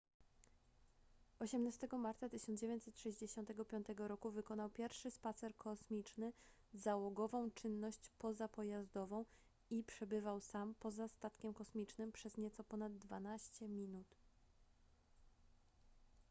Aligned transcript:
18 1.39 1.87
marca 1.97 2.29
1965 2.29 3.87
roku 4.07 4.31
wykonał 4.31 4.69
pierwszy 4.69 5.11
spacer 5.11 5.55
kosmiczny 5.55 6.33
załogową 6.73 7.51
czynność 7.51 8.11
pozapojazdową” 8.19 9.25
i 9.69 9.83
przebywał 9.83 10.41
sam 10.41 10.75
poza 10.79 11.07
statkiem 11.07 11.53
kosmicznym 11.53 12.11
przez 12.11 12.37
nieco 12.37 12.63
ponad 12.63 12.97
dwanaście 12.97 13.67
minut 13.67 14.15